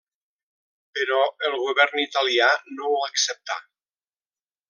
[0.99, 1.19] Però
[1.49, 3.59] el govern italià no ho acceptà.